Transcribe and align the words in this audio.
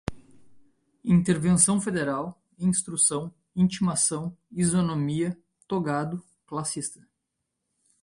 intervenção 1.05 1.79
federal, 1.79 2.41
instrução, 2.57 3.31
intimação, 3.55 4.35
isonomia, 4.51 5.39
togado, 5.67 6.25
classista 6.47 7.07